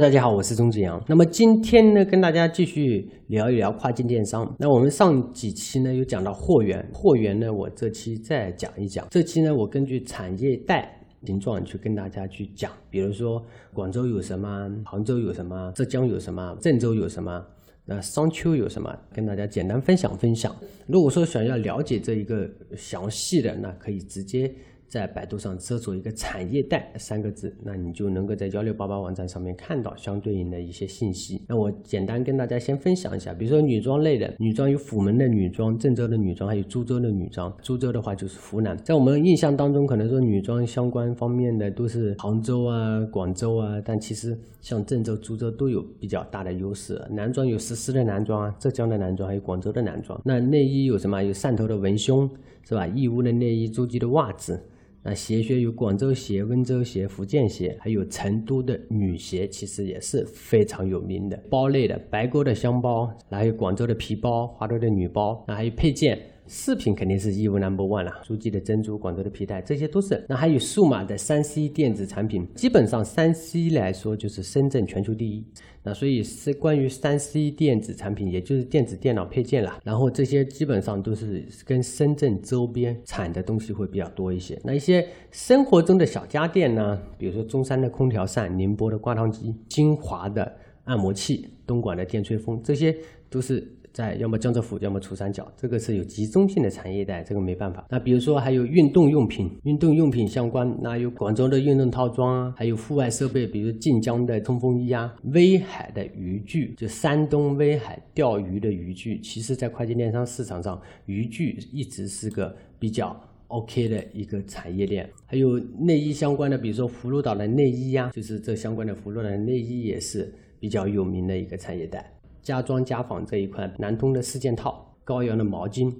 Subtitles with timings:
[0.00, 1.00] 大家好，我是钟子阳。
[1.06, 4.44] 那么今天呢，跟大家继续聊一聊跨境电商。
[4.58, 9.06] 那我们上几期呢，有讲到货源，货源呢，我这期再讲一讲。
[9.10, 13.40] 这期呢，我根据产业带形状去跟大家去讲，比如说
[13.72, 17.40] 广州有什么，杭州有什么，浙江有什么，郑州有什么，
[17.84, 20.52] 那商丘有什么，跟大家简单分享分享。
[20.88, 24.52] 如果说想要了解这一个详细的，那可以直接。
[24.94, 31.42] 在百度上搜索一个“产业带”三个字，那你就能够在幺六八八网站上面看到相对应的一些信息。
[31.48, 37.52] 那我简单跟大家先分享一下，比如说女装类的，女装有虎门的女装、郑州的女装，还有株洲的女装。
[37.60, 47.02] 株洲的话就是湖南，在我们印象当中，可能说女装相关方面的都是杭州啊、广州啊，但其实像郑州、株洲都有比较大的优势。
[47.10, 50.22] 男装有石狮的男装啊，浙江的男装，还有广州的男装。
[50.24, 51.20] 那内衣有什么？
[51.20, 52.30] 有汕头的文胸，
[52.62, 52.86] 是吧？
[52.86, 54.62] 义乌的内衣，诸暨的袜子。
[55.06, 61.36] 那鞋靴有广州鞋、温州鞋、福建鞋，还有成都的女鞋，其实也是非常有名的。
[61.50, 66.18] 包类的，白沟的箱包，还有广州的皮包、华州的女包，那还有配件。
[66.46, 70.24] 饰品肯定是义乌 number one 了，诸暨的珍珠、广州的皮带，这些都是。
[70.28, 75.44] 那还有数码的三 C 电子产品，基本上三 C 来说就是深圳全球第一。
[75.82, 79.78] 那所以是关于三 C 电子产品，也就是电子电脑配件了。
[79.84, 84.60] 然后这些基本上都是跟深圳周边产的东西会比较多一些。
[84.64, 92.94] 那一些生活中的小家电呢，比如说中山的空调扇、宁波的挂烫机、金华的按摩器、东莞的电吹风，这些
[93.30, 93.66] 都是。
[93.94, 97.86] 在要么江浙沪，要么珠三角，这个是有集中性的产业带，这个没办法。
[97.88, 115.08] 那比如说还有运动用品，运动用品相关，那有广州的运动套装啊，还有户外设备，比如晋江的冲锋衣啊，威海的渔具，就山东威海钓鱼的渔具，其实在跨境电商市场上，渔具一直是个比较 OK 的一个产业链。
[115.24, 122.10] 还有内衣相关的，比如说葫芦岛的内衣呀，就是这相关的葫芦岛的内衣也是比较有名的一个产业带。
[122.44, 125.92] 家装家纺这一块，南通的四件套，高阳的毛巾，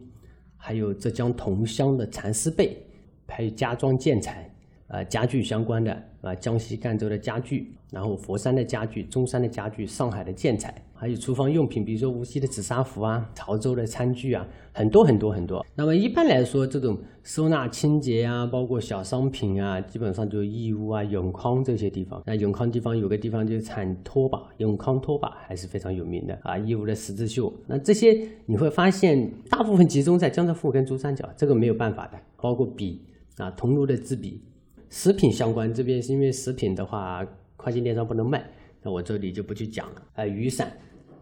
[0.59, 2.77] 还有浙江桐乡的蚕丝被，
[3.27, 4.55] 还有家装建材，
[4.89, 10.75] 呃，家具相关的啊，江西赣州的家具，然后佛山的家具，中山的家具，上海的建材。
[11.05, 14.43] 还有厨房用品，比如说无锡的紫砂壶啊，潮州的餐具啊，
[14.73, 15.63] 很多很多很多。
[15.75, 22.23] 那么一般来说，这种收纳清洁啊，包括小商品啊，基本上就义乌啊、永康这些地方。
[22.25, 26.57] 那永康地方有个地方就产拖把，永康拖把还是非常有名的啊。
[26.57, 32.19] 义乌的十字绣，那这些你会发现大部分集中在江浙沪跟珠三角，这个没有办法的。
[32.39, 33.03] 包括笔
[33.37, 34.41] 啊，桐庐的制笔，
[34.89, 37.23] 食品相关这边是因为食品的话，
[37.59, 38.43] 跨境电商不能卖，
[38.83, 40.03] 那我这里就不去讲了。
[40.15, 40.73] 还有雨伞。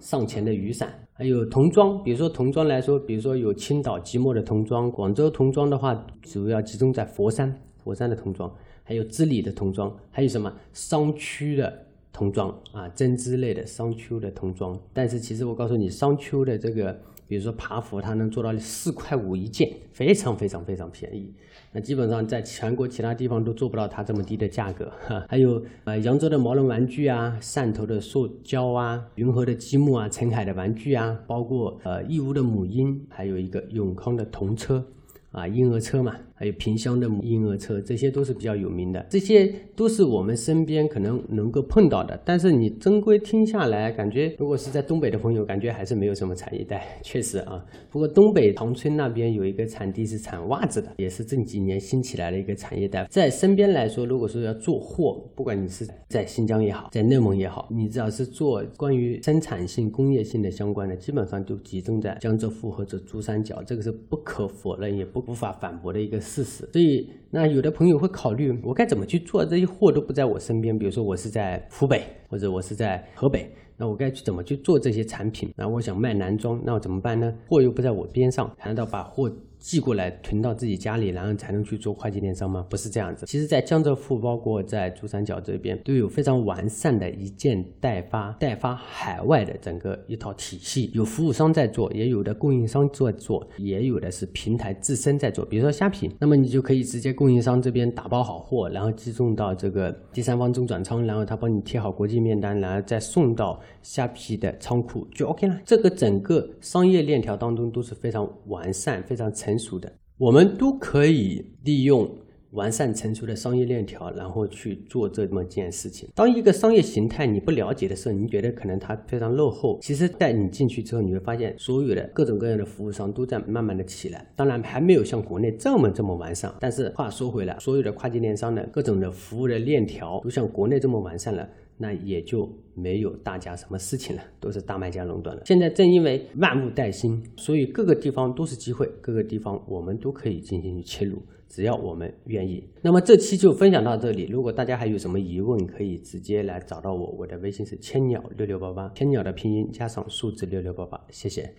[0.03, 8.53] 上前的雨伞，还有童装，比如说童装来说，比如说有青岛即墨的童装，广州童装的话，主要集中在佛山，佛山的童装，
[8.83, 14.79] 还有织里的童装，还有什么商丘的童装啊，针织类的商丘的童装。
[14.93, 17.01] 但是其实我告诉你，商丘的这个。
[17.27, 21.33] 比如说爬服，它能做到四块五一件，非常非常非常便宜。
[21.73, 24.93] 那基本上在全国其他地方都做不到它这么低的价格。
[25.29, 34.85] 还有呃扬州的毛绒玩具啊，汕头的塑胶啊，云和的积木啊，澄海的玩具啊，包括呃义乌的母婴，还有一个永康的童车。
[35.33, 42.21] 啊，婴儿车嘛，还有萍乡的婴儿车，这些都是比较有名的，这些都是我们身边可能能够碰到的。
[42.23, 46.87] 但是你正规听下来，感觉如果是在东北的朋友，感觉还是没有什么产业带。
[47.03, 53.07] 确实啊，不过东北长春那边有一个产地是产袜子的，也是这几年兴起来的一个产业带。
[53.09, 65.22] 在身边来说，如果说要做货，不管你是在新疆也好，在内蒙也好，你只要是做关于生产性、工业性的相关的，基本上就集中在江浙沪或者珠三角，这个是不可否认，也不。
[65.27, 69.45] 无法反驳的一个事实，所以那有的朋友会考虑，我该怎么去做？
[69.45, 73.51] 这些货都不在我身边，比如说我是在湖北，或者我是在河北，
[73.83, 75.53] 那我该去怎么去做这些产品？
[75.57, 77.35] 那我想卖男装，那我怎么办呢？
[77.49, 79.29] 货又不在我边上，难道把货？
[79.59, 82.67] 寄过来囤到自己家里，然后才能去做跨境电商吗？
[82.69, 83.25] 不是这样子。
[83.27, 90.91] 其实，在江浙沪，包括在珠三角这边，都有非常完善的一件代发、代发海外的整个一套体系。
[90.93, 95.45] 有服务商在做，也有的供应商在做，也有的是平台自身在做。
[95.45, 105.59] 比如说虾皮，那么你就可以直接供应商这边打包好货，然后寄送到这个第三方中转仓，然后他帮你贴好国际面单，然后再送到虾皮的仓库就 OK 了。
[105.65, 109.59] 这个整个商业链条当中都是非常完善、非常成。
[109.63, 112.11] 熟的，我们都可以利用
[112.51, 116.09] 完善成熟的商业链条，然后去做这么件事情。
[116.17, 119.79] 当一个商业形态你不了解的时候，你觉得可能它非常落后。
[119.81, 124.27] 其实带你进去之后，你会发现所有的各种各样的服务商都在慢慢的起来。
[124.35, 126.53] 当然还没有像国内这么这么完善。
[126.59, 131.49] 但是话说回来，所有的跨境电商的各种的服务的链条都像国内这么完善了。
[131.77, 135.43] 那也就没有大家什么事情了，都是大卖家垄断了。
[135.45, 142.63] 现在正因为万物待新，所以各个地方都是机会，各个地方我们都可以进行切入，只要我们愿意。
[142.81, 151.53] 那么这期就分享到这里，如果大家还有什么疑问，可以直接来找到我，我的微信是千鸟六六八八，千鸟的拼音加上数字六六八八，谢谢。